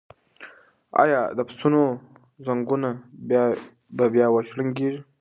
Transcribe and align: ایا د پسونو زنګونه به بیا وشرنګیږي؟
ایا 1.03 1.21
د 1.37 1.39
پسونو 1.47 1.81
زنګونه 2.45 2.89
به 3.95 4.05
بیا 4.13 4.27
وشرنګیږي؟ 4.31 4.99